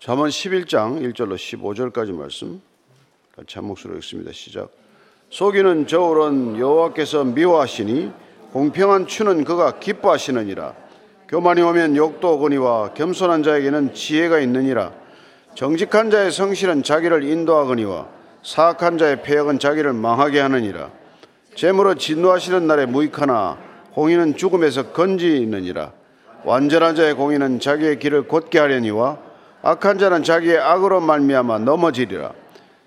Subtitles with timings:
[0.00, 2.62] 잠언 11장 1절로 15절까지 말씀
[3.36, 4.32] 같이 한 목소리로 읽습니다.
[4.32, 4.70] 시작.
[5.28, 8.10] 속이는 저울은 여호와께서 미워하시니
[8.50, 10.74] 공평한 추는 그가 기뻐하시느니라.
[11.28, 14.90] 교만이 오면 욕도 오거니와 겸손한 자에게는 지혜가 있느니라.
[15.54, 18.08] 정직한 자의 성실은 자기를 인도하거니와
[18.42, 20.90] 사악한 자의 폐역은 자기를 망하게 하느니라.
[21.54, 23.58] 재물로 진노하시는 날에 무익하나
[23.92, 25.92] 공의는 죽음에서 건지느니라.
[26.46, 29.28] 완전한 자의 공의는 자기의 길을 곧게 하려니와
[29.62, 32.32] 악한 자는 자기의 악으로 말미암아 넘어지리라.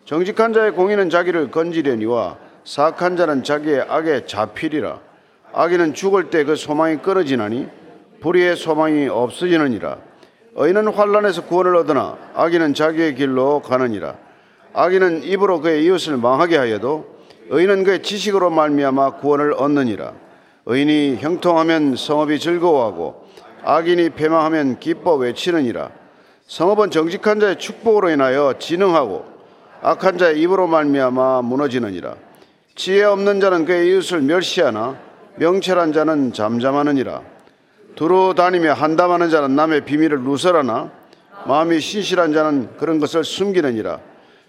[0.06, 5.00] 정직한 자의 공의는 자기를 건지려니와 사악한 자는 자기의 악에 잡히리라.
[5.54, 7.68] 악인은 죽을 때 그 소망이 끊어지나니
[8.22, 9.98] 불의의 소망이 없어지느니라.
[10.56, 14.16] 의인은 환란에서 구원을 얻으나 악인은 자기의 길로 가느니라.
[14.74, 17.06] 악인은 입으로 그의 이웃을 망하게 하여도
[17.50, 20.14] 의인은 그의 지식으로 말미암아 구원을 얻느니라.
[20.66, 23.28] 의인이 형통하면 성업이 즐거워하고
[23.64, 26.03] 악인이 패망하면 기뻐 외치느니라.
[26.48, 29.26] 성업은 정직한 자의 축복으로 인하여 진흥하고
[29.82, 32.16] 악한 자의 입으로 말미암아 무너지느니라.
[32.76, 34.98] 지혜 없는 자는 그의 이웃을 멸시하나
[35.36, 37.22] 명철한 자는 잠잠하느니라.
[37.96, 40.92] 두루 다니며 한담하는 자는 남의 비밀을 누설하나
[41.46, 44.00] 마음이 신실한 자는 그런 것을 숨기느니라.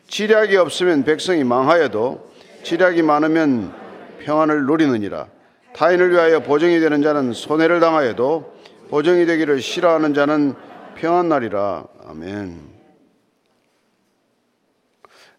[0.08, 2.30] 지략이 없으면 백성이 망하여도
[2.62, 3.72] 지략이 많으면
[4.20, 5.26] 평안을 누리느니라.
[5.74, 8.54] 타인을 위하여 보정이 되는 자는 손해를 당하여도
[8.90, 10.54] 보정이 되기를 싫어하는 자는
[10.94, 11.86] 평안 날이라.
[12.06, 12.72] 아멘.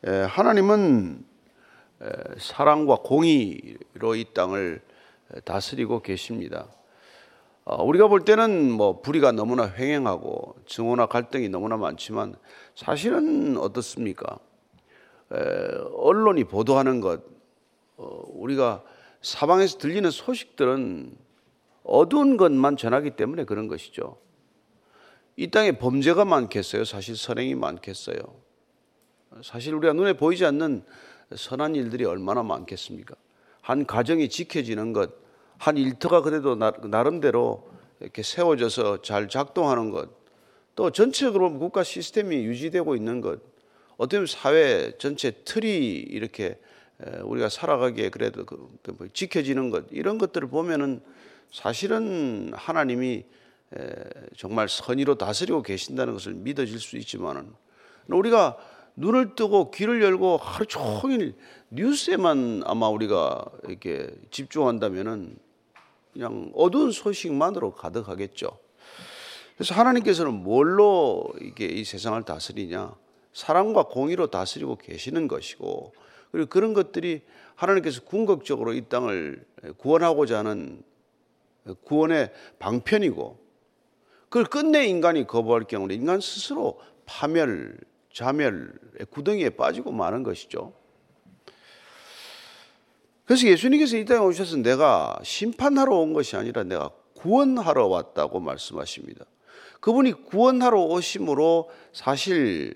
[0.05, 1.25] 에, 하나님은
[2.01, 4.81] 에, 사랑과 공의로 이 땅을
[5.45, 6.67] 다스리고 계십니다.
[7.63, 12.35] 어, 우리가 볼 때는 뭐 불의가 너무나 횡행하고 증오나 갈등이 너무나 많지만
[12.75, 14.37] 사실은 어떻습니까?
[15.33, 15.37] 에,
[15.95, 17.23] 언론이 보도하는 것,
[17.97, 18.83] 어, 우리가
[19.21, 21.17] 사방에서 들리는 소식들은
[21.83, 24.17] 어두운 것만 전하기 때문에 그런 것이죠.
[25.37, 26.85] 이 땅에 범죄가 많겠어요?
[26.85, 28.17] 사실 선행이 많겠어요?
[29.43, 30.83] 사실 우리가 눈에 보이지 않는
[31.35, 33.15] 선한 일들이 얼마나 많겠습니까?
[33.61, 35.11] 한 가정이 지켜지는 것,
[35.57, 37.69] 한 일터가 그래도 나 름대로
[37.99, 40.09] 이렇게 세워져서 잘 작동하는 것,
[40.75, 43.41] 또 전체적으로 국가 시스템이 유지되고 있는 것,
[43.97, 46.59] 어떻게 보면 사회 전체 틀이 이렇게
[47.23, 51.01] 우리가 살아가기에 그래도 그, 그뭐 지켜지는 것, 이런 것들을 보면은
[51.51, 53.25] 사실은 하나님이
[54.35, 57.51] 정말 선의로 다스리고 계신다는 것을 믿어질 수 있지만은
[58.07, 58.57] 우리가
[58.95, 61.35] 눈을 뜨고 귀를 열고 하루 종일
[61.69, 65.37] 뉴스에만 아마 우리가 이렇게 집중한다면은
[66.13, 68.57] 그냥 어두운 소식만으로 가득하겠죠.
[69.57, 72.95] 그래서 하나님께서는 뭘로 이게 이 세상을 다스리냐?
[73.33, 75.93] 사랑과 공의로 다스리고 계시는 것이고,
[76.31, 77.21] 그리고 그런 것들이
[77.55, 79.45] 하나님께서 궁극적으로 이 땅을
[79.77, 80.83] 구원하고자 하는
[81.83, 83.44] 구원의 방편이고,
[84.35, 87.77] 그걸 끝내 인간이 거부할 경우는 인간 스스로 파멸,
[88.11, 90.73] 자멸의 구덩이에 빠지고 마는 것이죠.
[93.23, 99.23] 그래서 예수님께서 이 땅에 오셔서 내가 심판하러 온 것이 아니라 내가 구원하러 왔다고 말씀하십니다.
[99.79, 102.73] 그분이 구원하러 오심으로 사실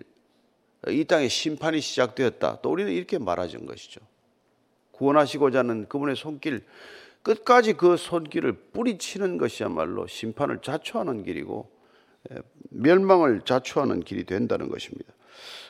[0.88, 2.60] 이 땅에 심판이 시작되었다.
[2.62, 4.00] 또 우리는 이렇게 말하는 것이죠.
[4.92, 6.64] 구원하시고자 하는 그분의 손길,
[7.24, 11.70] 끝까지 그 손길을 뿌리치는 것이야말로 심판을 자초하는 길이고
[12.70, 15.14] 멸망을 자초하는 길이 된다는 것입니다.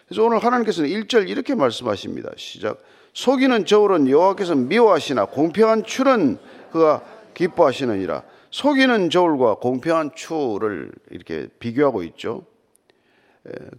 [0.08, 2.32] 그래서 오늘 하나님께서는 1절 이렇게 말씀하십니다.
[2.38, 2.82] 시작.
[3.14, 6.38] 속이는 저울은 여호와께서 미워하시나 공평한 추는
[6.72, 8.24] 그가 기뻐하시느니라.
[8.52, 12.46] 속이는 저울과 공평한 추를 이렇게 비교하고 있죠.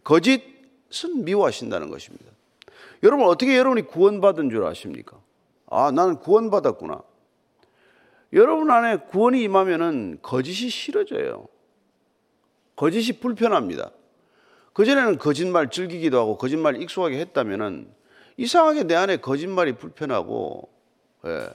[0.04, 2.26] 거짓은 미워하신다는 것입니다.
[3.02, 5.18] 여러분 어떻게 여러분이 구원받은 줄 아십니까?
[5.66, 7.02] 아, 나는 구원받았구나.
[8.32, 11.48] 여러분 안에 구원이 임하면은 거짓이 싫어져요.
[12.76, 13.90] 거짓이 불편합니다.
[14.72, 17.92] 그전에는 거짓말 즐기기도 하고 거짓말 익숙하게 했다면은
[18.36, 20.70] 이상하게 내 안에 거짓말이 불편하고
[21.26, 21.50] 예,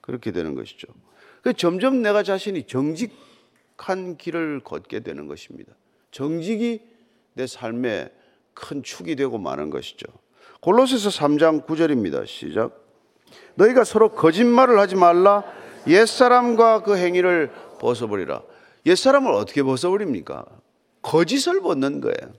[0.00, 0.88] 그렇게 되는 것이죠.
[1.42, 5.72] 그 점점 내가 자신이 정직한 길을 걷게 되는 것입니다.
[6.10, 6.82] 정직이
[7.34, 8.10] 내 삶의
[8.54, 10.06] 큰 축이 되고 마는 것이죠.
[10.60, 12.26] 골로새서 3장 9절입니다.
[12.26, 12.82] 시작.
[13.54, 15.44] 너희가 서로 거짓말을 하지 말라.
[15.86, 18.42] 옛사람과 그 행위를 벗어버리라.
[18.86, 20.44] 옛사람을 어떻게 벗어버립니까?
[21.02, 22.34] 거짓을 벗는 거예요.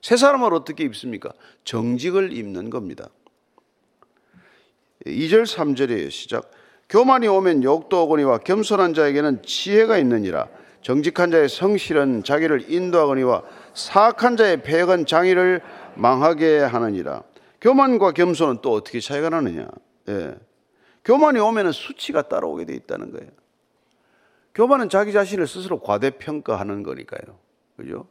[0.00, 1.30] 새 사람을 어떻게 입습니까?
[1.64, 3.08] 정직을 입는 겁니다.
[5.06, 6.10] 2절 3절이에요.
[6.10, 6.50] 시작.
[6.88, 10.48] 교만이 오면 욕도 오거니와 겸손한 자에게는 지혜가 있느니라.
[10.82, 13.42] 정직한 자의 성실은 자기를 인도하거니와
[13.74, 15.62] 사악한 자의 폐역은 장의를
[15.94, 17.22] 망하게 하느니라.
[17.60, 19.68] 교만과 겸손은 또 어떻게 차이가 나느냐?
[20.08, 20.34] 예.
[21.04, 23.30] 교만이 오면 수치가 따라오게 돼 있다는 거예요.
[24.54, 27.38] 교만은 자기 자신을 스스로 과대평가하는 거니까요.
[27.76, 28.06] 그죠?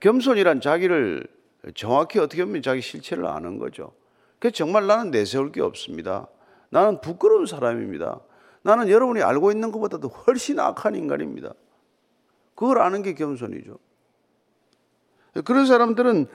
[0.00, 1.26] 겸손이란 자기를
[1.74, 3.92] 정확히 어떻게 보면 자기 실체를 아는 거죠.
[4.38, 6.26] 그 정말 나는 내세울 게 없습니다.
[6.70, 8.20] 나는 부끄러운 사람입니다.
[8.62, 11.54] 나는 여러분이 알고 있는 것보다도 훨씬 악한 인간입니다.
[12.54, 13.78] 그걸 아는 게 겸손이죠.
[15.44, 16.26] 그런 사람들은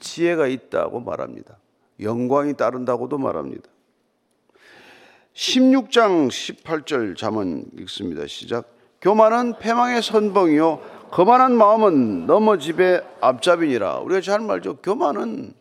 [0.00, 1.58] 지혜가 있다고 말합니다.
[2.00, 3.68] 영광이 따른다고도 말합니다.
[5.34, 8.26] 16장 18절 잠언 읽습니다.
[8.26, 8.72] 시작.
[9.00, 13.98] 교만은 패망의 선봉이요 거만한 마음은 넘어집의 앞잡이니라.
[13.98, 14.76] 우리가 잘 말죠.
[14.76, 15.54] 교만은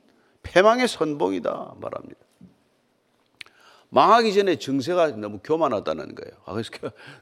[0.44, 2.20] 패망의 선봉이다 말합니다.
[3.90, 6.32] 망하기 전에 증세가 너무 교만하다는 거예요.
[6.46, 6.72] 아, 그래서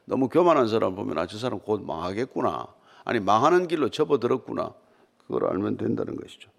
[0.06, 2.68] 너무 교만한 사람 보면 아, 저 사람 곧 망하겠구나.
[3.04, 4.74] 아니, 망하는 길로 접어들었구나.
[5.18, 6.50] 그걸 알면 된다는 것이죠.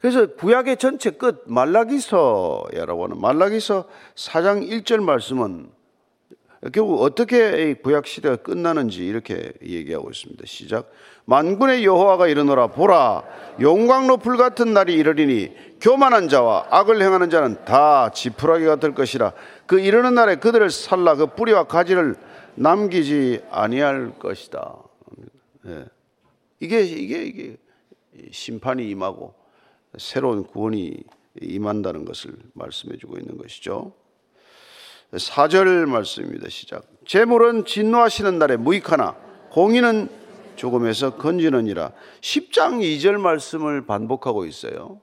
[0.00, 3.84] 그래서 구약의 전체 끝 말라기서야라고 하는 말라기서
[4.14, 5.70] 4장 1절 말씀은
[6.72, 10.44] 결국 어떻게 구약 시대가 끝나는지 이렇게 얘기하고 있습니다.
[10.46, 10.90] 시작.
[11.26, 13.24] 만군의 여호와가 이르노라 보라
[13.60, 19.32] 용광로 불 같은 날이 이르리니 교만한 자와 악을 행하는 자는 다 지푸라기가 될 것이라
[19.66, 22.16] 그 이르는 날에 그들을 살라 그 뿌리와 가지를
[22.54, 24.76] 남기지 아니할 것이다.
[25.62, 25.84] 네.
[26.60, 27.56] 이게 이게 이게
[28.30, 29.34] 심판이 임하고
[29.98, 30.96] 새로운 구원이
[31.40, 33.92] 임한다는 것을 말씀해 주고 있는 것이죠.
[35.12, 36.48] 4절 말씀입니다.
[36.48, 36.86] 시작.
[37.06, 39.16] 재물은 진노하시는 날에 무익하나
[39.50, 40.08] 공의는
[40.56, 41.92] 죽음에서 건지느니라.
[42.20, 45.00] 10장 2절 말씀을 반복하고 있어요.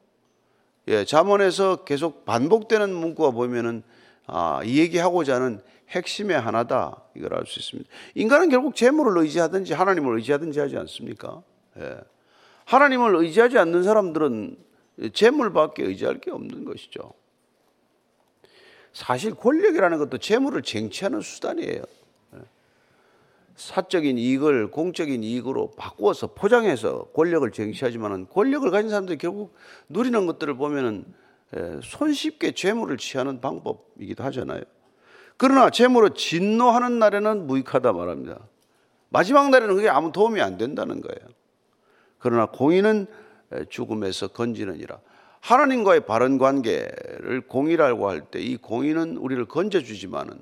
[0.87, 3.83] 예, 잠언에서 계속 반복되는 문구가 보면은
[4.25, 7.03] 아, 이 얘기하고자 하는 핵심의 하나다.
[7.15, 7.89] 이걸 알 수 있습니다.
[8.15, 11.41] 인간은 결국 재물을 의지하든지 하나님을 의지하든지 하지 않습니까?
[11.77, 11.97] 예.
[12.65, 14.57] 하나님을 의지하지 않는 사람들은
[15.13, 17.13] 재물밖에 의지할 게 없는 것이죠.
[18.91, 21.83] 사실 권력이라는 것도 재물을 쟁취하는 수단이에요.
[23.55, 29.55] 사적인 이익을 공적인 이익으로 바꾸어서 포장해서 권력을 쟁취하지만은 권력을 가진 사람들이 결국
[29.89, 31.05] 누리는 것들을 보면은
[31.83, 34.61] 손쉽게 재물을 취하는 방법이기도 하잖아요.
[35.37, 38.47] 그러나 재물을 진노하는 날에는 무익하다 말합니다.
[39.09, 41.29] 마지막 날에는 그게 아무 도움이 안 된다는 거예요.
[42.17, 43.05] 그러나 공의는
[43.69, 44.99] 죽음에서 건지느니라.
[45.41, 50.39] 하나님과의 바른 관계를 공의라고 할 때 이 공의는 우리를 건져주지만은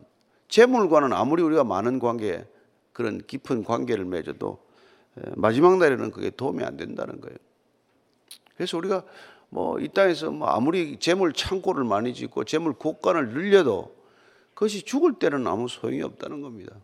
[0.48, 2.46] 재물과는 아무리 우리가 많은 관계
[2.94, 4.60] 그런 깊은 관계를 맺어도
[5.36, 7.38] 마지막 날에는 그게 도움이 안 된다는 거예요.
[8.56, 9.04] 그래서 우리가
[9.50, 13.96] 뭐 이 땅에서 뭐 아무리 재물 창고를 많이 짓고 재물 국간을 늘려도
[14.54, 16.76] 그것이 죽을 때는 아무 소용이 없다는 겁니다.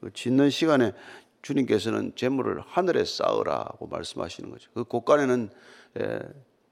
[0.00, 0.92] 그 짓는 시간에
[1.42, 4.70] 주님께서는 재물을 하늘에 쌓으라고 말씀하시는 거죠.
[4.74, 5.50] 그 곳간에는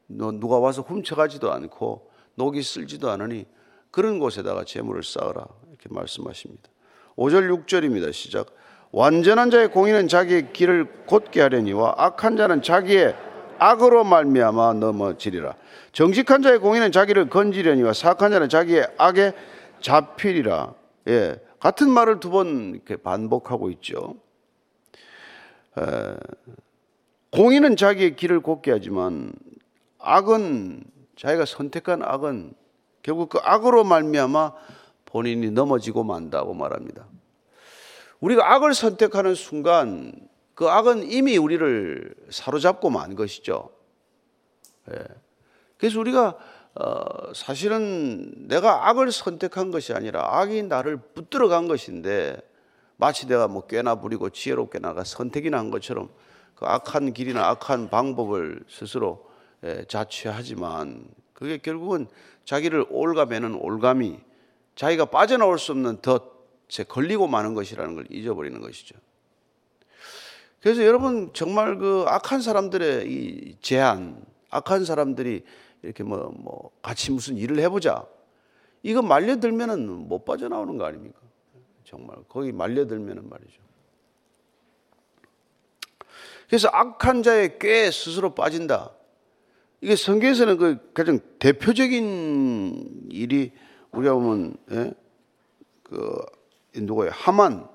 [0.09, 3.47] 누가 와서 훔쳐가지도 않고 녹이 쓸지도 않으니
[3.91, 6.71] 그런 곳에다가 재물을 쌓으라 이렇게 말씀하십니다.
[7.17, 8.13] 5절 6절입니다.
[8.13, 8.47] 시작.
[8.93, 13.15] 완전한 자의 공의는 자기의 길을 곧게 하려니와 악한 자는 자기의
[13.59, 15.55] 악으로 말미암아 넘어지리라.
[15.93, 19.33] 정직한 자의 공의는 자기를 건지려니와 사악한 자는 자기의 악에
[19.81, 20.75] 잡히리라.
[21.09, 24.15] 예, 같은 말을 두 번 이렇게 반복하고 있죠.
[25.79, 26.17] 에,
[27.33, 29.33] 공의는 자기의 길을 곱게 하지만
[29.99, 30.85] 악은
[31.17, 32.55] 자기가 선택한 악은
[33.03, 34.53] 결국 그 악으로 말미암아
[35.07, 37.07] 본인이 넘어지고 만다고 말합니다.
[38.21, 40.13] 우리가 악을 선택하는 순간
[40.55, 43.71] 그 악은 이미 우리를 사로잡고 만 것이죠.
[44.91, 44.99] 예.
[45.79, 46.37] 그래서 우리가
[46.75, 52.41] 어, 사실은 내가 악을 선택한 것이 아니라 악이 나를 붙들어 간 것인데
[53.01, 56.11] 마치 내가 뭐 꽤나 부리고 지혜롭게 나가 선택이나 한 것처럼
[56.55, 59.27] 그 악한 길이나 악한 방법을 스스로
[59.65, 62.07] 예, 자취하지만 그게 결국은
[62.45, 64.21] 자기를 올가매는 올감이
[64.77, 68.97] 자기가 빠져나올 수 없는 덫에 걸리고 마는 것이라는 걸 잊어버리는 것이죠.
[70.61, 75.43] 그래서 여러분 정말 그 악한 사람들의 이 제한, 악한 사람들이
[75.83, 78.05] 이렇게 뭐, 뭐 같이 무슨 일을 해보자.
[78.83, 81.19] 이거 말려들면은 못 빠져나오는 거 아닙니까?
[81.91, 83.61] 정말 거기 말려들면은 말이죠.
[86.47, 88.93] 그래서 악한 자의 꾀에 스스로 빠진다.
[89.81, 93.53] 이게 성경에서는 그 가장 대표적인 일이
[93.91, 94.95] 우리가 보면 예?
[95.83, 96.25] 그
[96.77, 97.11] 누구예요?
[97.13, 97.69] 하만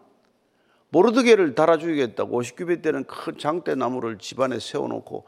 [0.89, 5.25] 모르드게를 달아 주겠다고 50규빗 되는 큰 장대 나무를 집안에 세워놓고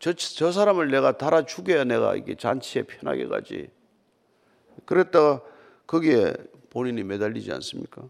[0.00, 3.68] 저, 저 사람을 내가 달아 죽여야 내가 이게 잔치에 편하게 가지.
[4.84, 5.42] 그랬다가
[5.86, 6.34] 거기에
[6.70, 8.02] 본인이 매달리지 않습니까?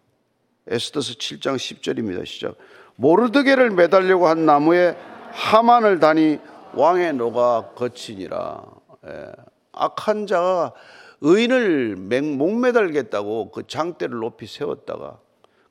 [0.69, 2.27] 에스더서 7장 10절입니다.
[2.27, 2.57] 시작.
[2.97, 4.97] 모르드게를 매달려고 한 나무에
[5.33, 6.39] 하만을 다니
[6.75, 8.65] 왕의 노가 거치니라.
[9.07, 9.33] 예.
[9.73, 10.73] 악한 자가
[11.21, 15.21] 의인을 목매달겠다고 그 장대를 높이 세웠다가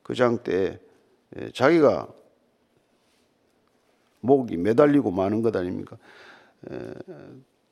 [0.02, 0.78] 그 장대에
[1.38, 2.08] 예, 자기가
[4.20, 5.96] 목이 매달리고 마는 것 아닙니까?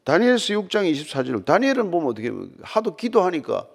[0.04, 2.30] 다니엘서 6장 24절 다니엘은 보면 어떻게
[2.62, 3.66] 하도 기도하니까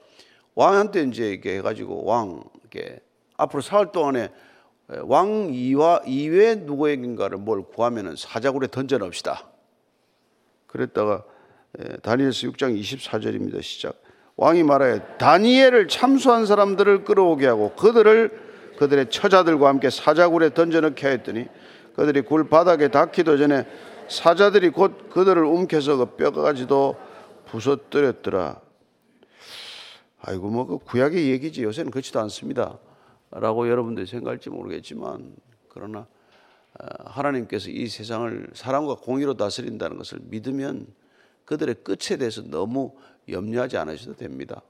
[0.56, 3.02] 왕한테 이제 이렇게 해가지고 왕 이렇게
[3.40, 4.30] 앞으로 사흘 동안에
[5.04, 9.48] 왕 이와 이외 누구에겐가를 뭘 구하면은 사자굴에 던져 넣읍시다.
[10.68, 11.24] 그랬다가
[12.02, 13.62] 다니엘서 6장 24절입니다.
[13.62, 14.02] 시작.
[14.36, 21.48] 왕이 말하여 다니엘을 참수한 사람들을 끌어오게 하고 그들을 그들의 처자들과 함께 사자굴에 던져 넣게 하였더니
[21.96, 23.68] 그들이 굴 바닥에 닿기도 전에
[24.08, 26.96] 사자들이 곧 그들을 움켜서 그 뼈가지도
[27.46, 28.62] 부서뜨렸더라.
[30.22, 32.78] 아이고 뭐 그 구약의 얘기지 요새는 그렇지도 않습니다.
[33.32, 35.36] 라고 여러분들이 생각할지 모르겠지만
[35.70, 36.08] 그러나
[36.80, 40.88] 어, 하나님께서 이 세상을 사랑과 공의로 다스린다는 것을 믿으면
[41.46, 42.94] 그들의 끝에 대해서 너무
[43.28, 44.62] 염려하지 않으셔도 됩니다.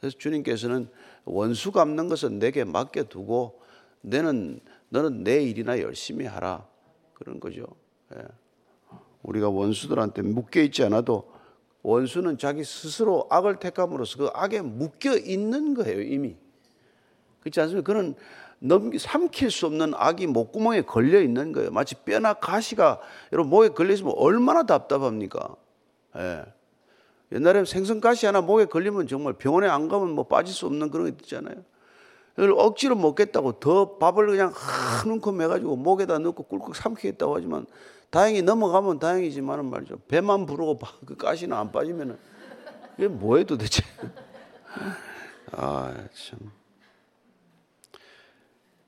[0.00, 0.88] 그래서 주님께서는
[1.24, 3.60] 원수 갚는 것은 내게 맡겨두고
[4.02, 4.60] 너는
[4.90, 6.66] 너는 내 일이나 열심히 하라
[7.14, 7.64] 그런 거죠.
[8.14, 8.22] 예.
[9.22, 11.32] 우리가 원수들한테 묶여 있지 않아도
[11.82, 16.36] 원수는 자기 스스로 악을 택함으로써 그 악에 묶여 있는 거예요 이미.
[17.44, 17.92] 그렇지 않습니까?
[17.92, 18.14] 그는
[18.58, 21.70] 넘기 삼킬 수 없는 악이 목구멍에 걸려 있는 거예요.
[21.70, 23.00] 마치 뼈나 가시가
[23.32, 25.54] 여러분 목에 걸려 있으면 얼마나 답답합니까?
[26.16, 26.44] 예.
[27.32, 31.06] 옛날에 생선 가시 하나 목에 걸리면 정말 병원에 안 가면 뭐 빠질 수 없는 그런
[31.06, 31.56] 게 있잖아요.
[32.36, 37.66] 이걸 억지로 먹겠다고 더 밥을 그냥 한 움큼 해가지고 목에다 넣고 꿀꺽 삼키겠다고 하지만
[38.10, 39.98] 다행히 넘어가면 다행이지만은 말이죠.
[40.08, 42.16] 배만 부르고 그 가시는 안 빠지면은
[42.96, 43.82] 이게 뭐예요 도대체?
[45.52, 46.63] 아 참.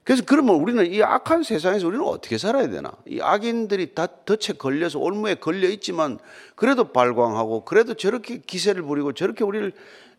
[0.07, 2.93] 그래서 그러면 우리는 이 악한 세상에서 우리는 어떻게 살아야 되나?
[3.07, 6.21] 이 악인들이 다 덫에 걸려서 올무에 걸려 있지만
[6.55, 9.73] 그래도 발광하고 그래도 저렇게 기세를 부리고 저렇게 우리를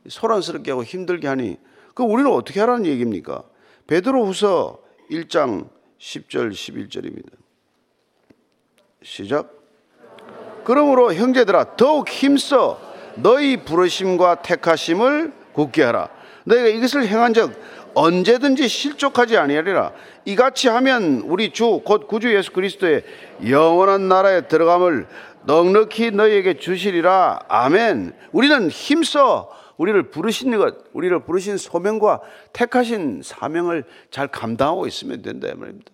[0.09, 1.55] 소란스럽게 하고 힘들게 하니
[1.93, 3.43] 그 우리는 어떻게 하라는 얘기입니까?
[3.87, 4.77] 베드로후서
[5.09, 7.31] 1장 10절 11절입니다.
[9.03, 9.53] 시작.
[10.65, 12.77] 그러므로 형제들아 더욱 힘써
[13.15, 16.09] 너희 부르심과 택하심을 굳게 하라.
[16.43, 17.51] 너희가 이것을 행한 적
[17.93, 19.91] 언제든지 실족하지 아니하리라.
[20.25, 23.03] 이같이 하면 우리 주 곧 구주 예수 그리스도의
[23.49, 25.07] 영원한 나라에 들어감을
[25.45, 27.39] 넉넉히 너희에게 주시리라.
[27.47, 28.13] 아멘.
[28.31, 35.91] 우리는 힘써 우리를 부르신 것, 우리를 부르신 소명과 택하신 사명을 잘 감당하고 있으면 된다 말입니다.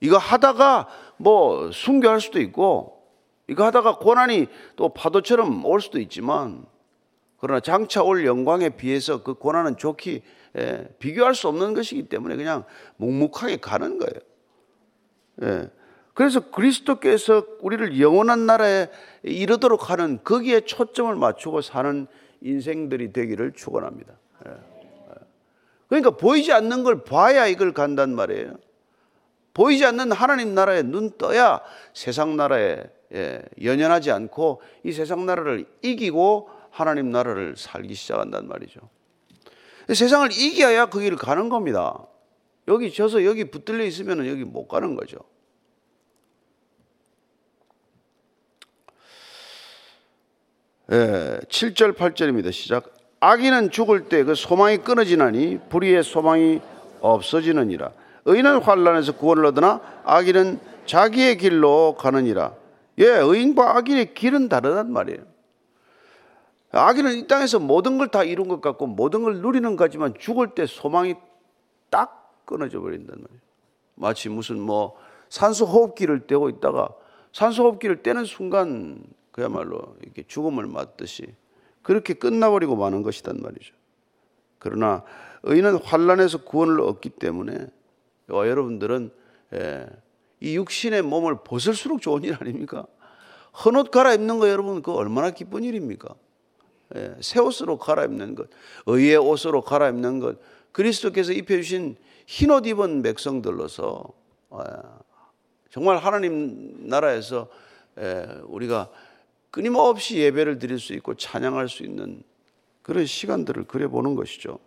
[0.00, 0.88] 이거 하다가
[1.18, 3.02] 뭐 순교할 수도 있고
[3.48, 6.64] 이거 하다가 고난이 또 파도처럼 올 수도 있지만
[7.38, 10.22] 그러나 장차 올 영광에 비해서 그 고난은 좋기
[10.58, 12.64] 예, 비교할 수 없는 것이기 때문에 그냥
[12.96, 14.20] 묵묵하게 가는 거예요.
[15.42, 15.70] 예.
[16.14, 18.88] 그래서 그리스도께서 우리를 영원한 나라에
[19.22, 22.06] 이르도록 하는 거기에 초점을 맞추고 사는
[22.42, 24.12] 인생들이 되기를 축원합니다.
[24.46, 24.52] 예.
[25.88, 28.54] 그러니까 보이지 않는 걸 봐야 이걸 간단 말이에요.
[29.54, 31.60] 보이지 않는 하나님 나라에 눈 떠야
[31.92, 38.80] 세상 나라에 예, 연연하지 않고 이 세상 나라를 이기고 하나님 나라를 살기 시작한단 말이죠.
[39.88, 42.06] 세상을 이겨야 그 길을 가는 겁니다.
[42.68, 45.18] 여기 져서 여기 붙들려 있으면 여기 못 가는 거죠.
[50.90, 52.52] 예, 7절 8절입니다.
[52.52, 52.94] 시작.
[53.20, 56.60] 악인은 죽을 때 그 소망이 끊어지나니 불의의 소망이
[57.00, 57.92] 없어지느니라.
[58.24, 62.54] 의인은 환란에서 구원을 얻으나 악인은 자기의 길로 가느니라.
[62.98, 65.31] 예, 의인과 악인의 길은 다르단 말이에요.
[66.72, 70.66] 악인은 이 땅에서 모든 걸 다 이룬 것 같고 모든 걸 누리는 거지만 죽을 때
[70.66, 71.14] 소망이
[71.90, 73.40] 딱 끊어져 버린단 말이에요.
[73.94, 74.96] 마치 무슨 뭐
[75.28, 76.88] 산소 호흡기를 떼고 있다가
[77.32, 81.26] 산소 호흡기를 떼는 순간 그야말로 이렇게 죽음을 맞듯이
[81.82, 83.74] 그렇게 끝나버리고 마는 것이단 말이죠.
[84.58, 85.04] 그러나
[85.42, 87.66] 의인은 환란에서 구원을 얻기 때문에
[88.28, 89.10] 여러분들은
[89.54, 89.86] 예,
[90.40, 92.86] 이 육신의 몸을 벗을수록 좋은 일 아닙니까?
[93.64, 96.14] 헌옷 갈아입는 거 여러분 그 얼마나 기쁜 일입니까?
[96.94, 98.48] 예, 새 옷으로 갈아입는 것,
[98.86, 100.38] 의의 옷으로 갈아입는 것,
[100.72, 101.96] 그리스도께서 입혀주신
[102.26, 104.04] 흰 옷 입은 백성들로서
[104.50, 104.98] 아,
[105.70, 107.48] 정말 하나님 나라에서
[107.98, 108.90] 예, 우리가
[109.50, 112.22] 끊임없이 예배를 드릴 수 있고 찬양할 수 있는
[112.82, 114.58] 그런 시간들을 그려보는 것이죠.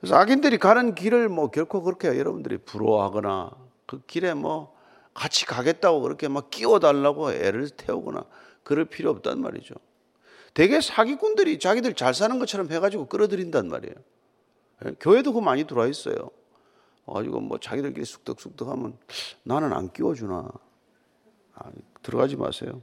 [0.00, 3.52] 그래서 악인들이 가는 길을 뭐 결코 그렇게 여러분들이 부러워하거나
[3.86, 4.74] 그 길에 뭐
[5.14, 8.24] 같이 가겠다고 그렇게 막 끼워달라고 애를 태우거나
[8.62, 9.74] 그럴 필요 없단 말이죠.
[10.54, 13.94] 대개 사기꾼들이 자기들 잘 사는 것처럼 해가지고 끌어들인단 말이에요.
[14.84, 16.30] 예, 교회도 그 많이 들어와 있어요.
[17.06, 18.96] 가지고 뭐 자기들끼리 쑥덕쑥덕 하면
[19.42, 20.48] 나는 안 끼워주나.
[21.54, 21.70] 아,
[22.02, 22.82] 들어가지 마세요.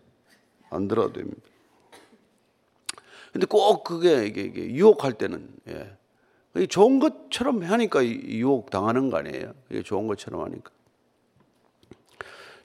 [0.70, 1.42] 안 들어도 됩니다.
[3.32, 5.96] 근데 꼭 그게 이게, 이게 유혹할 때는, 예.
[6.68, 9.54] 좋은 것처럼 하니까 유혹 당하는 거 아니에요.
[9.70, 10.72] 이게 좋은 것처럼 하니까.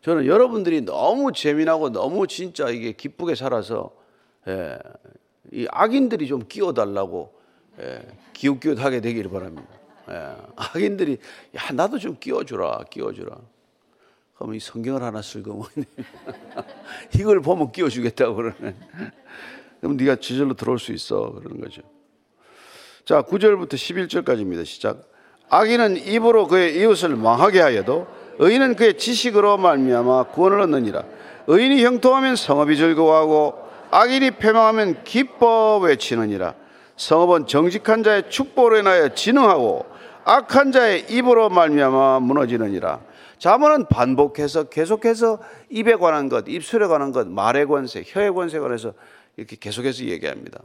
[0.05, 3.91] 저는 여러분들이 너무 재미나고 너무 진짜 이게 기쁘게 살아서
[4.47, 4.79] 예,
[5.51, 7.33] 이 악인들이 좀 끼워달라고
[7.81, 8.03] 예,
[8.35, 9.67] 기웃기웃하게 되기를 바랍니다.
[10.11, 11.17] 예, 악인들이
[11.57, 13.35] 야 나도 좀 끼워주라, 끼워주라.
[14.35, 15.65] 그러면 이 성경을 하나 쓸고
[17.19, 18.77] 이걸 보면 끼워주겠다고 그러네.
[19.81, 21.81] 그럼 네가 지절로 들어올 수 있어 그러는 거죠.
[23.07, 24.67] 자, 9절부터 11절까지입니다.
[24.67, 25.11] 시작.
[25.49, 28.07] 악인은 입으로 그의 이웃을 망하게 하여도
[28.39, 31.05] 의인은 그의 지식으로 말미암아 구원을 얻느니라.
[31.47, 36.55] 의인이 형통하면 성업이 즐거워하고 악인이 패망하면 기뻐 외치느니라.
[36.97, 39.87] 성업은 정직한 자의 축복으로 인하여 진흥하고
[40.25, 43.01] 악한 자의 입으로 말미암아 무너지느니라.
[43.39, 45.39] 자문은 반복해서 계속해서
[45.69, 48.95] 입에 관한 것, 입술에 관한 것, 말의 권세, 혀의 권세에 관해서
[49.37, 50.61] 이렇게 계속해서 얘기합니다.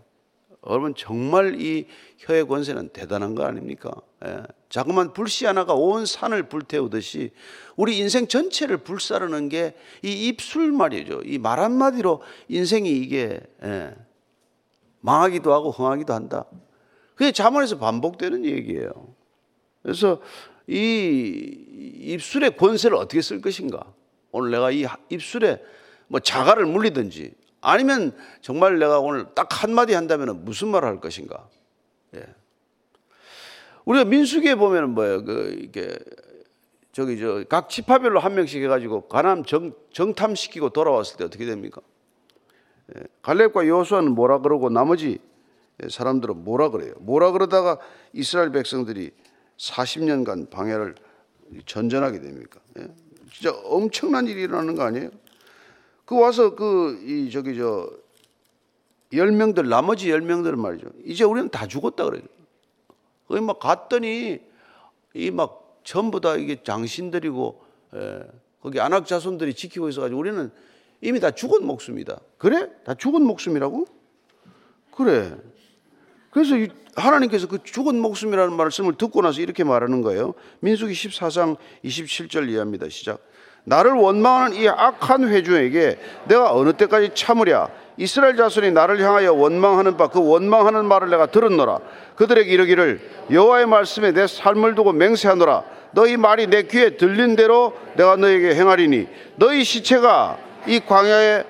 [0.67, 1.87] 여러분 정말 이
[2.19, 3.91] 혀의 권세는 대단한 거 아닙니까?
[4.25, 4.43] 예.
[4.69, 7.31] 자그만 불씨 하나가 온 산을 불태우듯이
[7.75, 11.21] 우리 인생 전체를 불사르는 게 이 입술 말이죠.
[11.25, 13.95] 이 말 한마디로 인생이 이게 예.
[15.01, 16.45] 망하기도 하고 흥하기도 한다.
[17.15, 18.91] 그게 자문에서 반복되는 얘기예요.
[19.81, 20.21] 그래서
[20.67, 21.65] 이
[22.01, 23.93] 입술의 권세를 어떻게 쓸 것인가?
[24.31, 25.63] 오늘 내가 이 입술에
[26.07, 31.47] 뭐 자가를 물리든지 아니면 정말 내가 오늘 딱 한마디 한다면 무슨 말을 할 것인가?
[32.15, 32.25] 예.
[33.89, 35.23] 우리가 민수기에 보면은 뭐예요?
[35.23, 35.97] 그, 이게,
[36.91, 41.81] 저기, 저, 각 지파별로 한 명씩 해가지고 가남 정, 정탐시키고 돌아왔을 때 어떻게 됩니까?
[42.95, 43.03] 예.
[43.23, 45.17] 갈렙과 여호수아는 뭐라 그러고 나머지
[45.87, 46.93] 사람들은 뭐라 그래요?
[46.99, 47.79] 뭐라 그러다가
[48.13, 49.11] 이스라엘 백성들이
[49.57, 50.93] 40년간 방해를
[51.65, 52.59] 전전하게 됩니까?
[52.79, 52.87] 예.
[53.33, 55.09] 진짜 엄청난 일이 일어나는 거 아니에요?
[56.05, 57.89] 그 와서 그 이 저기 저
[59.13, 60.89] 열 명들 나머지 열 명들은 말이죠.
[61.03, 62.21] 이제 우리는 다 죽었다 그래요.
[63.29, 64.39] 거기 막 갔더니
[65.13, 67.63] 이 막 전부 다 이게 장신들이고
[67.95, 68.19] 예,
[68.61, 70.51] 거기 안악 자손들이 지키고 있어가지고 우리는
[71.01, 72.19] 이미 다 죽은 목숨이다.
[72.37, 72.69] 그래?
[72.83, 73.85] 다 죽은 목숨이라고?
[74.91, 75.35] 그래.
[76.29, 76.55] 그래서
[76.95, 80.33] 하나님께서 그 죽은 목숨이라는 말씀을 듣고 나서 이렇게 말하는 거예요.
[80.59, 82.89] 민수기 14장 27절 이해합니다.
[82.89, 83.19] 시작.
[83.63, 87.69] 나를 원망하는 이 악한 회중에게 내가 어느 때까지 참으랴?
[87.97, 91.79] 이스라엘 자손이 나를 향하여 원망하는 바 그 원망하는 말을 내가 들었노라.
[92.15, 95.63] 그들에게 이르기를 여호와의 말씀에 내 삶을 두고 맹세하노라.
[95.91, 101.43] 너희 말이 내 귀에 들린 대로 내가 너에게 행하리니 너희 시체가 이 광야에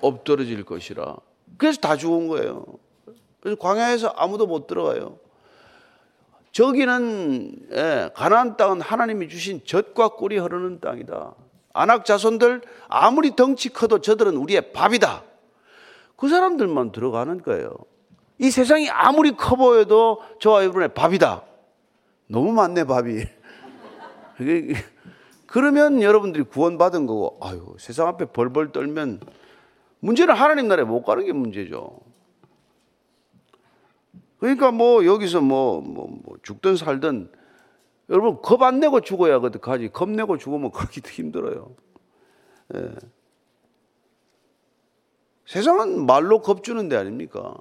[0.00, 1.16] 엎드러질 것이라.
[1.58, 2.64] 그래서 다 죽은 거예요.
[3.40, 5.16] 그래서 광야에서 아무도 못 들어가요
[6.52, 11.34] 저기는 예, 가나안 땅은 하나님이 주신 젖과 꿀이 흐르는 땅이다.
[11.72, 15.24] 안악 자손들 아무리 덩치 커도 저들은 우리의 밥이다.
[16.16, 17.72] 그 사람들만 들어가는 거예요.
[18.38, 21.42] 이 세상이 아무리 커 보여도 저와 여러분의 밥이다.
[22.28, 23.24] 너무 많네 밥이.
[25.46, 29.20] 그러면 여러분들이 구원받은 거고, 아유 세상 앞에 벌벌 떨면
[30.00, 32.00] 문제는 하나님 나라에 못 가는 게 문제죠.
[34.42, 37.30] 그러니까 뭐 여기서 뭐, 뭐, 뭐 죽든 살든
[38.08, 41.72] 여러분 겁 안 내고 죽어야 그득하지 겁 내고 죽으면 그러기도 힘들어요.
[42.74, 42.90] 예.
[45.46, 47.54] 세상은 말로 겁 주는 데 아닙니까?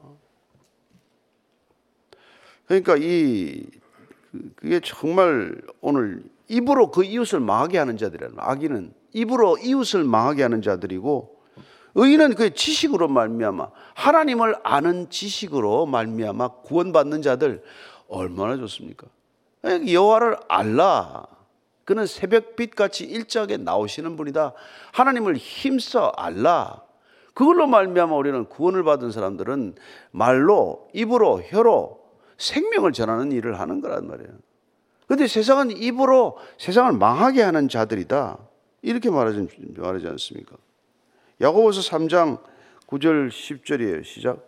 [2.66, 3.64] 그러니까 이
[4.56, 11.41] 그게 정말 오늘 입으로 그 이웃을 망하게 하는 자들이라는 악인은 입으로 이웃을 망하게 하는 자들이고
[11.96, 17.64] 의인은 그 지식으로 말미암아 하나님을 아는 지식으로 말미암아 구원받는 자들
[18.08, 19.08] 얼마나 좋습니까?
[19.64, 21.28] 여호와를 알라.
[21.86, 24.54] 그는 새벽빛 같이 일정하게 나오시는 분이다.
[24.94, 26.82] 하나님을 힘써 알라.
[27.34, 29.76] 그걸로 말미암아 우리는 구원을 받은 사람들은
[30.12, 32.02] 말로 입으로 혀로
[32.38, 34.32] 생명을 전하는 일을 하는 거란 말이에요.
[35.06, 38.38] 그런데 세상은 입으로 세상을 망하게 하는 자들이다.
[38.82, 40.56] 이렇게 말하지, 말하지 않습니까?
[41.42, 42.40] 야고보서 3장
[42.88, 44.04] 9절 10절이에요.
[44.04, 44.40] 시작.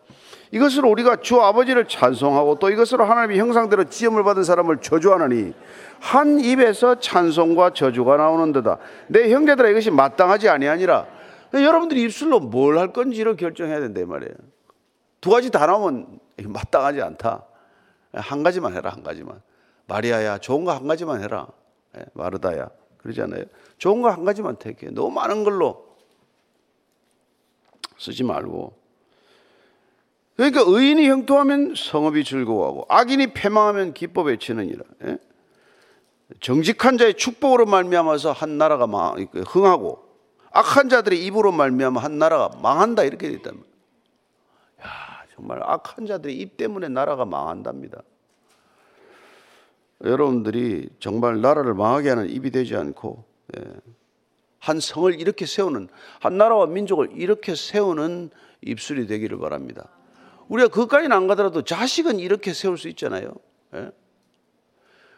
[0.51, 5.53] 이것으로 우리가 주 아버지를 찬송하고 또 이것으로 하나님의 형상대로 지음을 받은 사람을 저주하느니
[5.99, 8.77] 한 입에서 찬송과 저주가 나오는데다
[9.07, 11.07] 내 형제들아 이것이 마땅하지 아니하니라.
[11.53, 14.33] 여러분들이 입술로 뭘 할 건지를 결정해야 된다 말이에요.
[15.21, 17.45] 두 가지 다 나오면 마땅하지 않다.
[18.13, 19.41] 한 가지만 해라 한 가지만.
[19.87, 21.47] 마리아야 좋은 거 한 가지만 해라.
[21.97, 23.45] 예, 마르다야 그러잖아요.
[23.79, 24.87] 좋은 거 한 가지만 택해.
[24.91, 25.92] 너무 많은 걸로
[28.03, 28.73] 쓰지 말고.
[30.35, 34.83] 그러니까 의인이 형통하면 성업이 즐거워하고 악인이 패망하면 기뻐 외치느니라.
[35.05, 35.17] 예?
[36.39, 40.03] 정직한 자의 축복으로 말미암아서 한 나라가 망, 흥하고
[40.51, 43.73] 악한 자들의 입으로 말미암아 한 나라가 망한다 이렇게 돼 있단 말이야.
[44.83, 48.01] 야, 정말 악한 자들의 입 때문에 나라가 망한답니다.
[50.03, 53.23] 여러분들이 정말 나라를 망하게 하는 입이 되지 않고
[53.57, 53.63] 예.
[54.63, 55.89] 한 성을 이렇게 세우는
[56.21, 58.29] 한 나라와 민족을 이렇게 세우는
[58.61, 59.89] 입술이 되기를 바랍니다.
[60.47, 63.33] 우리가 그까지는 안 가더라도 자식은 이렇게 세울 수 있잖아요.
[63.75, 63.91] 예?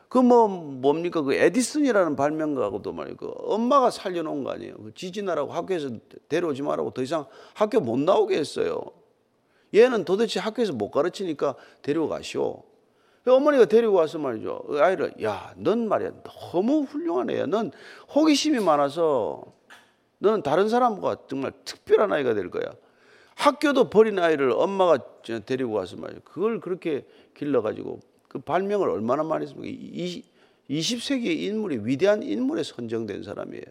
[0.10, 3.18] 그뭐 뭡니까 그 에디슨이라는 발명가하고도 말이에요.
[3.18, 4.78] 그 엄마가 살려놓은 거 아니에요.
[4.78, 5.92] 그 지진하라고 학교에서
[6.28, 8.82] 데려오지 말라고 더 이상 학교 못 나오게 했어요.
[9.76, 11.54] 얘는 도대체 학교에서 못 가르치니까
[11.84, 12.64] 데려가시오.
[13.32, 14.64] 어머니가 데리고 와서 말이죠.
[14.68, 16.12] 그 아이를 야, 넌 말이야
[16.52, 17.46] 너무 훌륭한 애야.
[17.48, 17.72] 넌
[18.14, 19.44] 호기심이 많아서
[20.20, 22.64] 너는 다른 사람과 정말 특별한 아이가 될 거야.
[23.36, 25.00] 학교도 버린 아이를 엄마가
[25.46, 26.22] 데리고 와서 말이죠.
[26.24, 30.22] 그걸 그렇게 길러가지고 그 발명을 얼마나 많이 했습니까?
[30.70, 33.64] 20세기의 인물이 위대한 인물에 선정된 사람이에요.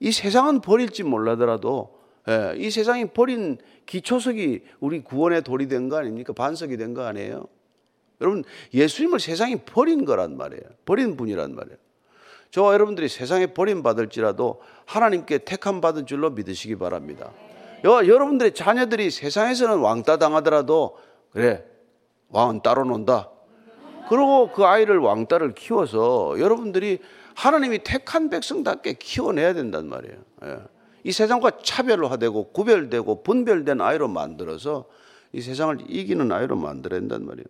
[0.00, 1.96] 이 세상은 버릴지 몰라더라도
[2.28, 6.32] 예, 이 세상이 버린 기초석이 우리 구원의 돌이 된 거 아닙니까?
[6.32, 7.46] 반석이 된 거 아니에요?
[8.20, 10.62] 여러분 예수님을 세상이 버린 거란 말이에요.
[10.84, 11.76] 버린 분이란 말이에요.
[12.50, 17.32] 저와 여러분들이 세상에 버림받을지라도 하나님께 택함 받은 줄로 믿으시기 바랍니다.
[17.84, 20.96] 여러분들의 자녀들이 세상에서는 왕따 당하더라도
[21.32, 21.64] 그래
[22.30, 23.30] 왕은 따로 논다.
[24.08, 27.00] 그리고 그 아이를 왕따를 키워서 여러분들이
[27.34, 30.16] 하나님이 택한 백성답게 키워내야 된단 말이에요.
[30.44, 30.58] 예.
[31.04, 34.86] 이 세상과 차별화되고 구별되고 분별된 아이로 만들어서
[35.32, 37.46] 이 세상을 이기는 아이로 만들어야 된단 말이에요.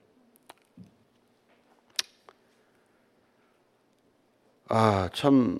[4.69, 5.59] 아, 참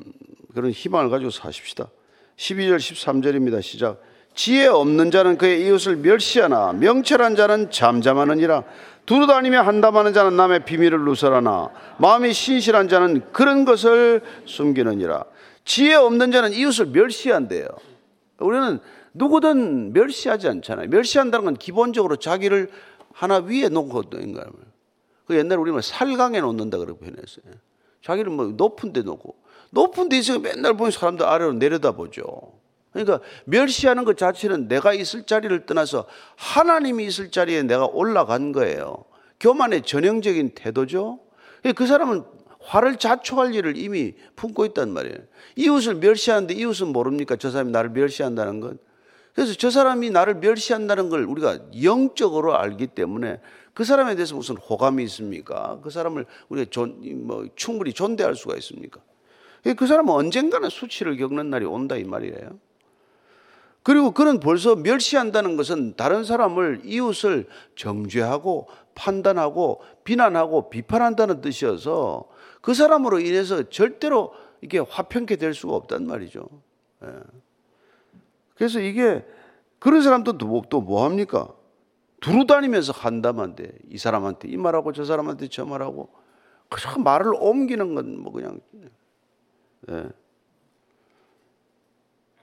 [0.55, 1.89] 그런 희망을 가지고 사십시다.
[2.37, 3.63] 12절 13절입니다.
[3.63, 4.01] 시작.
[4.37, 8.65] 지혜 없는 자는 그의 이웃을 멸시하나 명철한 자는 잠잠하느니라
[9.07, 15.25] 두루다니며 한담하는 자는 남의 비밀을 누설하나 마음이 신실한 자는 그런 것을 숨기느니라
[15.65, 17.67] 지혜 없는 자는 이웃을 멸시한대요
[18.39, 18.79] 우리는
[19.15, 22.69] 누구든 멸시하지 않잖아요 멸시한다는 건 기본적으로 자기를
[23.15, 24.49] 하나 위에 놓고 있는 거예요
[25.27, 27.55] 그 옛날에 우리는 살강에 놓는다 그렇게 표현했어요
[28.03, 29.37] 자기를 뭐 높은 데 놓고
[29.71, 32.57] 높은 데 있으면 맨날 보면 사람들 아래로 내려다보죠
[32.93, 36.07] 그러니까 멸시하는 것 자체는 내가 있을 자리를 떠나서
[36.37, 39.05] 하나님이 있을 자리에 내가 올라간 거예요.
[39.39, 41.21] 교만의 전형적인 태도죠.
[41.75, 42.25] 그 사람은
[42.61, 45.17] 화를 자초할 일을 이미 품고 있단 말이에요.
[45.57, 47.37] 이웃을 멸시하는데 이웃은 모릅니까?
[47.37, 48.79] 저 사람이 나를 멸시한다는 건.
[49.35, 53.41] 그래서 저 사람이 나를 멸시한다는 걸 우리가 영적으로 알기 때문에
[53.77, 55.79] 그 사람에 대해서 무슨 호감이 있습니까?
[55.83, 59.03] 그 사람을 우리가 존, 뭐 충분히 존대할 수가 있습니까?
[59.77, 62.59] 그 사람은 언젠가는 수치를 겪는 날이 온다 이 말이에요.
[63.83, 72.25] 그리고 그는 벌써 멸시한다는 것은 다른 사람을 이웃을 정죄하고 판단하고 비난하고 비판한다는 뜻이어서
[72.63, 76.49] 그 사람으로 인해서 절대로 이게 화평케 될 수가 없단 말이죠.
[77.05, 77.09] 예.
[78.55, 79.23] 그래서 이게
[79.79, 81.56] 그런 사람도 또뭐 합니까?
[82.27, 86.11] 두루 다니면서 한담한데 이 사람한테 이 말하고 저 사람한테 저 말하고
[86.69, 88.61] 그 말을 옮기는 건 뭐 그냥
[89.91, 90.09] 예.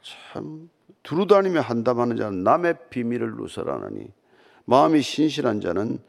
[0.02, 0.70] 참
[1.04, 4.08] 두루다니며 한담하는 자는 남의 비밀을 누설하느니
[4.66, 6.00] 마음이 신실한 자는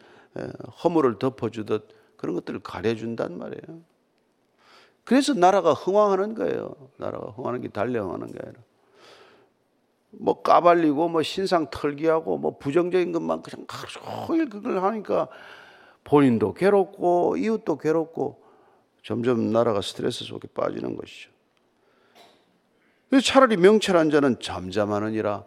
[0.84, 3.80] 허물을 덮어주듯 그런 것들을 가려준단 말이에요.
[5.02, 6.74] 그래서 나라가 흥왕하는 거예요.
[6.96, 8.60] 나라가 흥하는 게 달려하는 게 아니라.
[10.18, 15.29] 뭐 까발리고 뭐 신상 털기하고 뭐 부정적인 것만 그냥 하루 종일 그걸 하니까
[16.05, 18.42] 본인도 괴롭고 이웃도 괴롭고
[19.03, 21.31] 점점 나라가 스트레스 속에 빠지는 것이죠.
[23.22, 25.44] 차라리 명철한 자는 잠잠하느니라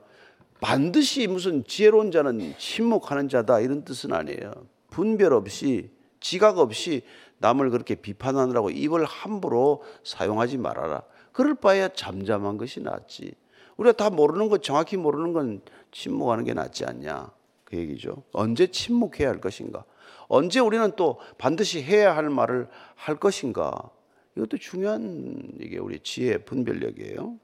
[0.61, 4.53] 반드시 무슨 지혜로운 자는 침묵하는 자다 이런 뜻은 아니에요.
[4.89, 7.03] 분별 없이 지각 없이
[7.39, 11.03] 남을 그렇게 비판하느라고 입을 함부로 사용하지 말아라.
[11.31, 13.33] 그럴 바에야 잠잠한 것이 낫지.
[13.77, 15.61] 우리가 다 모르는 것 정확히 모르는 건
[15.91, 17.31] 침묵하는 게 낫지 않냐
[17.63, 18.23] 그 얘기죠.
[18.31, 19.83] 언제 침묵해야 할 것인가?
[20.27, 23.91] 언제 우리는 또 반드시 해야 할 말을 할 것인가?
[24.35, 27.37] 이것도 중요한 이게 우리 지혜 분별력이에요.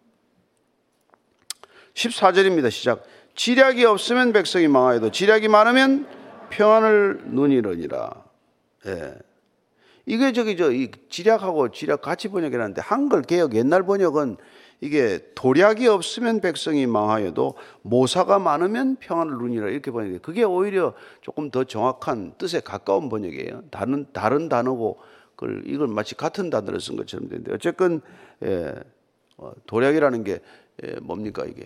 [1.94, 2.72] 14절입니다.
[2.72, 3.04] 시작.
[3.36, 6.08] 지략이 없으면 백성이 망하여도 지략이 많으면
[6.50, 8.24] 평안을 누리느니라.
[8.88, 9.16] 예.
[10.06, 14.38] 이게 저기 저 이 지략하고 지략 같이 번역이라는데 한글 개혁 옛날 번역은
[14.84, 20.18] 이게 도략이 없으면 백성이 망하여도 모사가 많으면 평안을 누리라 이렇게 번역해.
[20.18, 23.64] 그게 오히려 조금 더 정확한 뜻에 가까운 번역이에요.
[23.72, 25.00] 다른 다른 단어고
[25.38, 28.02] 그걸 이걸 마치 같은 단어를 쓴 것처럼 되는데 어쨌건
[28.44, 28.74] 예,
[29.38, 30.42] 어, 도략이라는 게
[30.84, 31.66] 예, 뭡니까 이게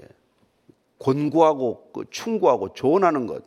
[0.99, 3.43] 권고하고 그 충고하고 조언하는 것.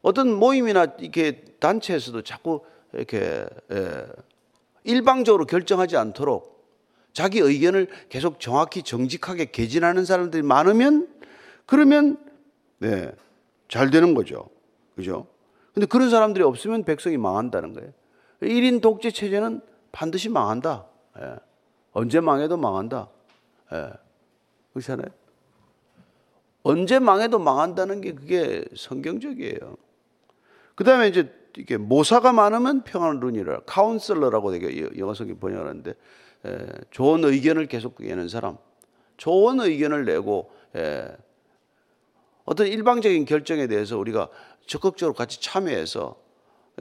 [0.00, 2.62] 어떤 모임이나 이렇게 단체에서도 자꾸
[2.94, 4.06] 이렇게 예,
[4.84, 6.59] 일방적으로 결정하지 않도록
[7.12, 11.08] 자기 의견을 계속 정확히 정직하게 개진하는 사람들이 많으면
[11.66, 12.16] 그러면
[12.78, 13.12] 네,
[13.68, 14.48] 잘 되는 거죠.
[14.94, 15.26] 그죠?
[15.74, 17.92] 근데 그런 사람들이 없으면 백성이 망한다는 거예요.
[18.42, 19.60] 1인 독재 체제는
[19.92, 20.86] 반드시 망한다.
[21.20, 21.36] 예.
[21.92, 23.08] 언제 망해도 망한다.
[23.72, 23.90] 예.
[24.72, 25.08] 그렇잖아요.
[26.62, 29.76] 언제 망해도 망한다는 게 그게 성경적이에요.
[30.74, 35.94] 그 다음에 이제 이게 모사가 많으면 평안론이라 카운슬러라고 되게 영어 성경 번역하는데 에,
[36.90, 38.56] 좋은 의견을 계속 내는 사람,
[39.16, 41.06] 좋은 의견을 내고 에,
[42.44, 44.28] 어떤 일방적인 결정에 대해서 우리가
[44.66, 46.16] 적극적으로 같이 참여해서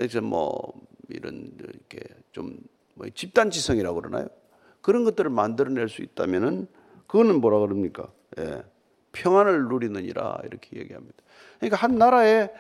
[0.02, 0.74] 이제 뭐
[1.10, 2.00] 이런 이렇게
[2.32, 2.58] 좀
[3.00, 4.28] 뭐 집단지성이라고 그러나요?
[4.82, 6.68] 그런 것들을 만들어낼 수 있다면은
[7.08, 8.12] 그거는 뭐라 그럽니까?
[8.38, 8.62] 예,
[9.14, 11.16] 평안을 누리느니라 이렇게 얘기합니다.
[11.60, 12.52] 그러니까 한 나라의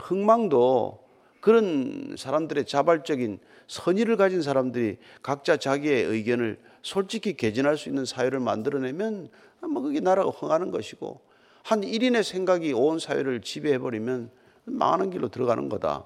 [0.00, 1.09] 흥망도
[1.40, 9.28] 그런 사람들의 자발적인 선의를 가진 사람들이 각자 자기의 의견을 솔직히 개진할 수 있는 사회를 만들어내면
[9.70, 11.20] 뭐 그게 나라가 흥하는 것이고
[11.62, 14.30] 한 1인의 생각이 온 사회를 지배해버리면
[14.64, 16.04] 망하는 길로 들어가는 거다.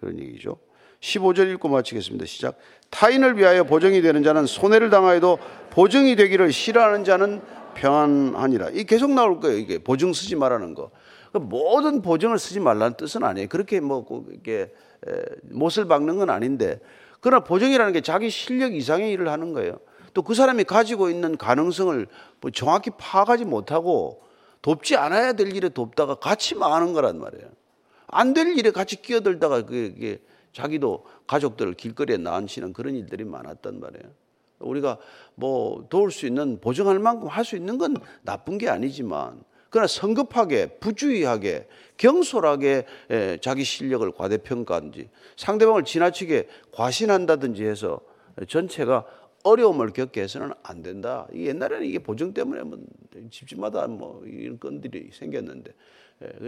[0.00, 0.58] 그런 얘기죠.
[1.00, 2.26] 15절 읽고 마치겠습니다.
[2.26, 2.58] 시작.
[2.90, 5.38] 타인을 위하여 보정이 되는 자는 손해를 당하여도
[5.70, 7.40] 보정이 되기를 싫어하는 자는
[7.74, 8.70] 평안하니라.
[8.70, 9.58] 이 계속 나올 거예요.
[9.58, 10.90] 이게 보증 쓰지 말라는 거.
[11.32, 13.48] 그 모든 보증을 쓰지 말라는 뜻은 아니에요.
[13.48, 14.72] 그렇게 뭐 이렇게
[15.50, 16.80] 못을 박는 건 아닌데
[17.20, 19.78] 그러나 보증이라는 게 자기 실력 이상의 일을 하는 거예요.
[20.14, 22.06] 또 그 사람이 가지고 있는 가능성을
[22.40, 24.22] 뭐 정확히 파악하지 못하고
[24.60, 27.48] 돕지 않아야 될 일에 돕다가 같이 망하는 거란 말이에요.
[28.08, 30.20] 안 될 일에 같이 끼어들다가 그게
[30.52, 34.12] 자기도 가족들을 길거리에 나앉히는 그런 일들이 많았단 말이에요.
[34.58, 34.98] 우리가
[35.34, 39.42] 뭐 도울 수 있는 보증할 만큼 할 수 있는 건 나쁜 게 아니지만
[39.72, 42.84] 그러나 성급하게 부주의하게 경솔하게
[43.40, 48.00] 자기 실력을 과대평가한지 상대방을 지나치게 과신한다든지 해서
[48.46, 49.06] 전체가
[49.44, 51.26] 어려움을 겪게 해서는 안 된다.
[51.34, 52.78] 옛날에는 이게 보증 때문에 뭐
[53.30, 55.72] 집집마다 뭐 이런 건들이 생겼는데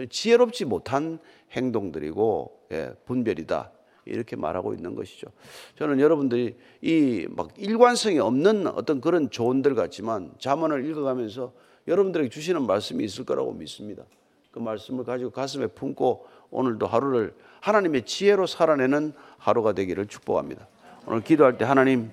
[0.09, 1.17] 지혜롭지 못한
[1.51, 2.67] 행동들이고
[3.05, 3.71] 분별이다.
[4.05, 5.29] 이렇게 말하고 있는 것이죠.
[5.79, 11.53] 저는 여러분들이 이 막 일관성이 없는 어떤 그런 조언들 같지만 자문을 읽어가면서
[11.87, 14.03] 여러분들에게 주시는 말씀이 있을 거라고 믿습니다.
[14.51, 20.67] 그 말씀을 가지고 가슴에 품고 오늘도 하루를 하나님의 지혜로 살아내는 하루가 되기를 축복합니다.
[21.07, 22.09] 오늘 기도할 때 하나님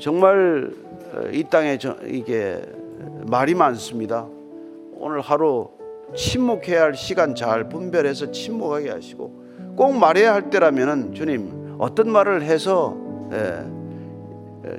[0.00, 0.72] 정말
[1.32, 2.62] 이 땅에 이게
[3.28, 4.26] 말이 많습니다.
[4.94, 5.70] 오늘 하루
[6.14, 12.96] 침묵해야 할 시간 잘 분별해서 침묵하게 하시고 꼭 말해야 할 때라면은 주님 어떤 말을 해서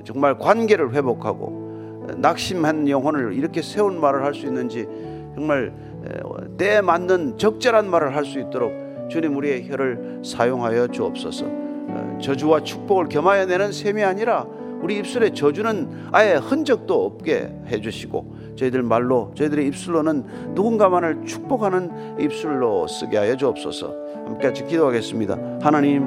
[0.05, 1.66] 정말 관계를 회복하고
[2.15, 4.87] 낙심한 영혼을 이렇게 세운 말을 할 수 있는지
[5.35, 5.73] 정말
[6.05, 8.71] 예, 때에 맞는 적절한 말을 할 수 있도록
[9.09, 11.45] 주님 우리의 혀를 사용하여 주옵소서.
[11.47, 14.45] 어, 저주와 축복을 겸하여 내는 셈이 아니라
[14.81, 23.17] 우리 입술에 저주는 아예 흔적도 없게 해주시고 저희들 말로 저희들의 입술로는 누군가만을 축복하는 입술로 쓰게
[23.17, 23.95] 하여 주옵소서.
[24.25, 25.37] 함께 같이 기도하겠습니다.
[25.61, 26.05] 하나님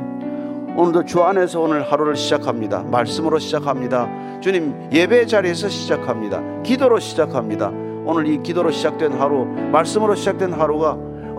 [0.76, 2.84] 오늘도 주 안에서 오늘 하루를 시작합니다.
[2.84, 4.08] 말씀으로 시작합니다.
[4.40, 6.40] 주님 예배 자리에서 시작합니다.
[6.62, 7.70] 기도로 시작합니다.
[8.04, 10.96] 오늘 이 기도로 시작된 하루, 말씀으로 시작된 하루가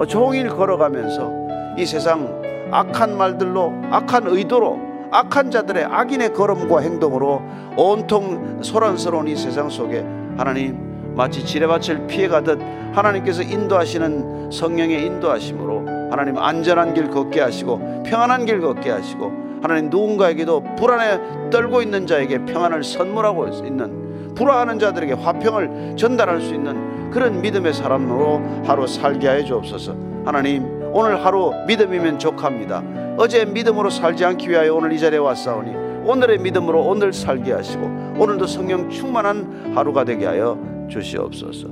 [0.08, 1.32] 종일 걸어가면서
[1.78, 2.42] 이 세상
[2.72, 4.80] 악한 말들로 악한 의도로
[5.12, 7.42] 악한 자들의 악인의 걸음과 행동으로
[7.76, 10.06] 온통 소란스러운 이 세상 속에
[10.38, 12.60] 하나님 마치 지뢰밭을 피해가듯
[12.94, 19.32] 하나님께서 인도하시는 성령의 인도하심으로 하나님 안전한 길 걷게 하시고 평안한 길 걷게 하시고
[19.64, 27.10] 하나님 누군가에게도 불안에 떨고 있는 자에게 평안을 선물하고 있는 불화하는 자들에게 화평을 전달할 수 있는
[27.12, 29.96] 그런 믿음의 사람으로 하루 살게 하여 주옵소서
[30.26, 32.84] 하나님 오늘 하루 믿음이면 족합니다.
[33.18, 38.48] 어제 믿음으로 살지 않기 위하여 오늘 이 자리에 왔사오니 오늘의 믿음으로 오늘 살게 하시고 오늘도
[38.48, 40.58] 성령 충만한 하루가 되게 하여
[40.90, 41.68] 주시옵소서.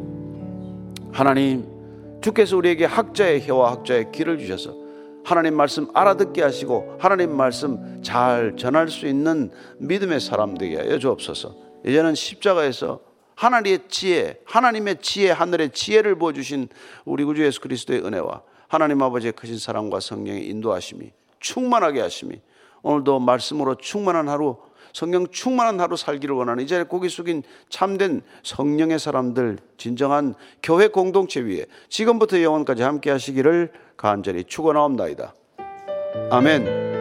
[1.12, 1.66] 하나님,
[2.22, 4.76] 주께서 우리에게 학자의 혀와 학자의 귀를 주셔서
[5.24, 11.56] 하나님 말씀 알아듣게 하시고 하나님 말씀 잘 전할 수 있는 믿음의 사람 되게 하여 주옵소서.
[11.86, 13.02] 이제는 십자가에서
[13.36, 16.68] 하나님의 지혜, 하나님의 지혜, 하늘의 지혜를 보여주신
[17.06, 22.42] 우리 구주 예수 그리스도의 은혜와 하나님 아버지의 크신 사랑과 성령의 인도하심이 충만하게 하심이
[22.82, 24.58] 오늘도 말씀으로 충만한 하루
[25.00, 31.40] 성령 충만한 하루 살기를 원하는 이 자리에 고기 숙인 참된 성령의 사람들 진정한 교회 공동체
[31.40, 35.34] 위에 지금부터 영원까지 함께 하시기를 간절히 축원하옵나이다.
[36.32, 36.99] 아멘.